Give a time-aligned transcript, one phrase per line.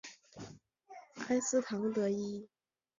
[1.27, 2.49] 埃斯唐德伊。